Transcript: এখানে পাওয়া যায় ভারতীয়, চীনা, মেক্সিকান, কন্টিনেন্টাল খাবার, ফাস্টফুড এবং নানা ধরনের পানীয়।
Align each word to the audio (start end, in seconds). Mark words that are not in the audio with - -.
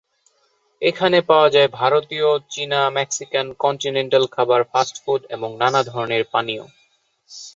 এখানে 0.81 1.17
পাওয়া 1.21 1.49
যায় 1.49 1.69
ভারতীয়, 1.73 2.29
চীনা, 2.49 2.81
মেক্সিকান, 2.89 3.47
কন্টিনেন্টাল 3.59 4.23
খাবার, 4.27 4.61
ফাস্টফুড 4.63 5.21
এবং 5.29 5.49
নানা 5.57 5.81
ধরনের 5.83 6.23
পানীয়। 6.33 6.63